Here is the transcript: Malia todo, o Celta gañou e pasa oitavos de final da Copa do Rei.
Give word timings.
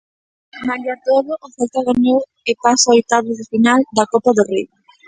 Malia 0.67 0.95
todo, 1.07 1.31
o 1.45 1.47
Celta 1.55 1.79
gañou 1.87 2.19
e 2.49 2.51
pasa 2.63 2.93
oitavos 2.97 3.35
de 3.39 3.45
final 3.53 3.79
da 3.97 4.05
Copa 4.13 4.31
do 4.37 4.43
Rei. 4.51 4.65